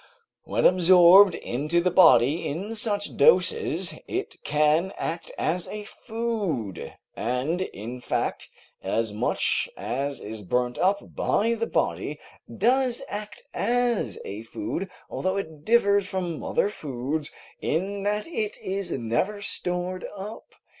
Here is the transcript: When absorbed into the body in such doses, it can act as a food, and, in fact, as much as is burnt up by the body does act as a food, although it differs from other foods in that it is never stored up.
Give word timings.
When 0.45 0.65
absorbed 0.65 1.35
into 1.35 1.79
the 1.79 1.91
body 1.91 2.47
in 2.47 2.73
such 2.73 3.17
doses, 3.17 3.93
it 4.07 4.37
can 4.43 4.91
act 4.97 5.31
as 5.37 5.67
a 5.67 5.83
food, 5.83 6.95
and, 7.15 7.61
in 7.61 7.99
fact, 8.01 8.49
as 8.81 9.13
much 9.13 9.69
as 9.77 10.19
is 10.19 10.41
burnt 10.41 10.79
up 10.79 11.13
by 11.15 11.53
the 11.53 11.67
body 11.67 12.19
does 12.51 13.03
act 13.09 13.43
as 13.53 14.17
a 14.25 14.41
food, 14.41 14.89
although 15.07 15.37
it 15.37 15.63
differs 15.63 16.07
from 16.07 16.43
other 16.43 16.69
foods 16.69 17.31
in 17.61 18.01
that 18.01 18.25
it 18.25 18.57
is 18.59 18.91
never 18.91 19.39
stored 19.39 20.03
up. 20.17 20.55